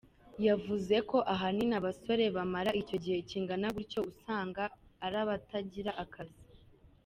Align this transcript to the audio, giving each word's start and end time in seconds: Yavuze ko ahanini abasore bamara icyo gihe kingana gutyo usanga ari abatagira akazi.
Yavuze 0.47 0.95
ko 1.09 1.17
ahanini 1.33 1.73
abasore 1.79 2.23
bamara 2.35 2.71
icyo 2.81 2.97
gihe 3.03 3.17
kingana 3.29 3.67
gutyo 3.75 3.99
usanga 4.11 4.63
ari 5.05 5.17
abatagira 5.23 5.91
akazi. 6.03 6.41